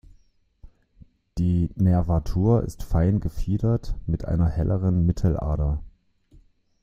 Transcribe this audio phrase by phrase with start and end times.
[1.37, 5.83] Die Nervatur ist fein gefiedert, mit einer helleren Mittelader.